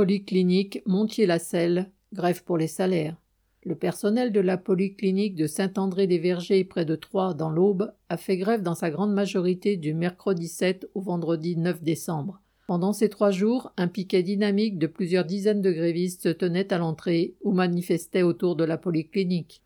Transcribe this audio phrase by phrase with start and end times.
[0.00, 3.16] Polyclinique Montier-la-Selle, grève pour les salaires.
[3.64, 8.62] Le personnel de la polyclinique de Saint-André-des-Vergers près de Troyes dans l'Aube a fait grève
[8.62, 12.40] dans sa grande majorité du mercredi 7 au vendredi 9 décembre.
[12.66, 16.78] Pendant ces trois jours, un piquet dynamique de plusieurs dizaines de grévistes se tenait à
[16.78, 19.60] l'entrée ou manifestait autour de la polyclinique.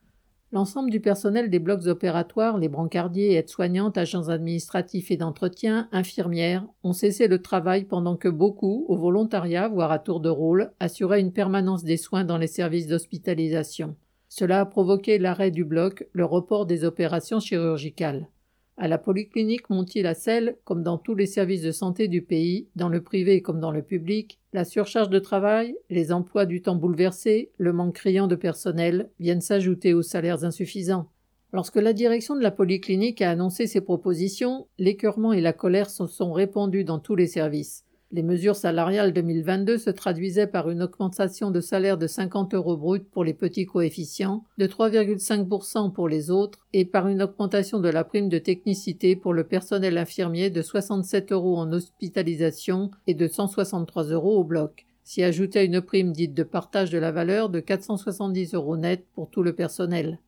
[0.55, 6.93] L'ensemble du personnel des blocs opératoires, les brancardiers, aides-soignantes, agents administratifs et d'entretien, infirmières, ont
[6.93, 11.33] cessé le travail pendant que beaucoup, au volontariat, voire à tour de rôle, assuraient une
[11.33, 13.97] permanence des soins dans les services d'hospitalisation.
[14.29, 18.29] Cela a provoqué l'arrêt du bloc, le report des opérations chirurgicales.
[18.77, 23.03] À la polyclinique Montier-la-Selle, comme dans tous les services de santé du pays, dans le
[23.03, 27.73] privé comme dans le public, la surcharge de travail, les emplois du temps bouleversés, le
[27.73, 31.09] manque criant de personnel viennent s'ajouter aux salaires insuffisants.
[31.53, 36.09] Lorsque la direction de la polyclinique a annoncé ses propositions, l'écœurement et la colère se
[36.09, 37.85] sont répandus dans tous les services.
[38.15, 43.01] Les mesures salariales 2022 se traduisaient par une augmentation de salaire de 50 euros bruts
[43.01, 48.05] pour les petits coefficients, de 3,5% pour les autres, et par une augmentation de la
[48.05, 54.05] prime de technicité pour le personnel infirmier de 67 euros en hospitalisation et de 163
[54.05, 54.87] euros au bloc.
[55.03, 59.29] S'y ajoutait une prime dite de partage de la valeur de 470 euros net pour
[59.29, 60.21] tout le personnel.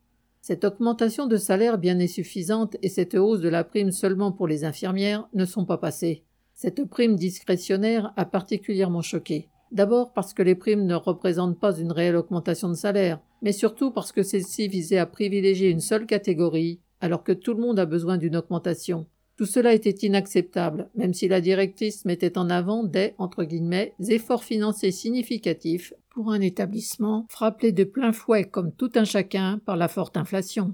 [0.42, 4.64] Cette augmentation de salaire bien insuffisante et cette hausse de la prime seulement pour les
[4.64, 6.24] infirmières ne sont pas passées.
[6.58, 9.50] Cette prime discrétionnaire a particulièrement choqué.
[9.72, 13.90] D'abord parce que les primes ne représentent pas une réelle augmentation de salaire, mais surtout
[13.90, 17.84] parce que celle-ci visait à privilégier une seule catégorie, alors que tout le monde a
[17.84, 19.06] besoin d'une augmentation.
[19.36, 24.44] Tout cela était inacceptable, même si la directrice mettait en avant des entre guillemets, efforts
[24.44, 29.88] financiers significatifs pour un établissement frappé de plein fouet comme tout un chacun par la
[29.88, 30.72] forte inflation.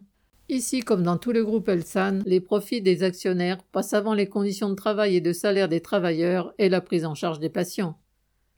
[0.52, 4.68] Ici, comme dans tous les groupes Elsan, les profits des actionnaires passent avant les conditions
[4.68, 7.96] de travail et de salaire des travailleurs et la prise en charge des patients.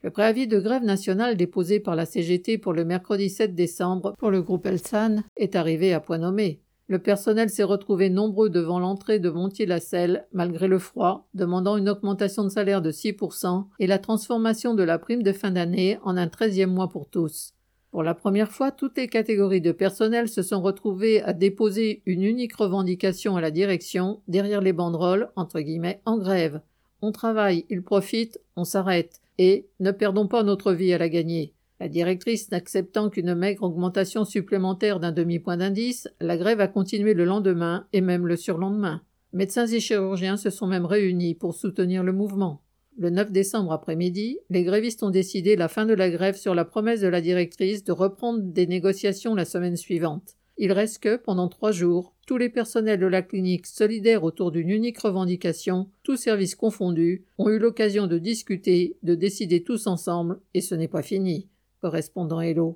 [0.02, 4.32] Le préavis de grève nationale déposé par la CGT pour le mercredi 7 décembre pour
[4.32, 6.60] le groupe Elsan est arrivé à point nommé.
[6.88, 12.42] Le personnel s'est retrouvé nombreux devant l'entrée de Montier-la-Selle, malgré le froid, demandant une augmentation
[12.42, 16.26] de salaire de 6% et la transformation de la prime de fin d'année en un
[16.26, 17.54] treizième mois pour tous.
[17.94, 22.24] Pour la première fois, toutes les catégories de personnel se sont retrouvées à déposer une
[22.24, 26.60] unique revendication à la direction, derrière les banderoles, entre guillemets, en grève.
[27.02, 29.20] On travaille, ils profitent, on s'arrête.
[29.38, 31.54] Et ne perdons pas notre vie à la gagner.
[31.78, 37.24] La directrice n'acceptant qu'une maigre augmentation supplémentaire d'un demi-point d'indice, la grève a continué le
[37.24, 39.02] lendemain et même le surlendemain.
[39.32, 42.63] Médecins et chirurgiens se sont même réunis pour soutenir le mouvement.
[42.96, 46.64] Le 9 décembre après-midi, les grévistes ont décidé la fin de la grève sur la
[46.64, 50.36] promesse de la directrice de reprendre des négociations la semaine suivante.
[50.58, 54.70] Il reste que, pendant trois jours, tous les personnels de la clinique solidaires autour d'une
[54.70, 60.60] unique revendication, tous services confondus, ont eu l'occasion de discuter, de décider tous ensemble, et
[60.60, 61.48] ce n'est pas fini.
[61.80, 62.72] Correspondant Hello.